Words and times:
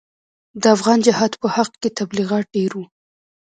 د 0.61 0.63
افغان 0.75 0.99
جهاد 1.05 1.31
په 1.41 1.47
حق 1.55 1.71
کې 1.81 1.89
تبلیغات 1.99 2.45
ډېر 2.55 2.71
وو. 2.77 2.85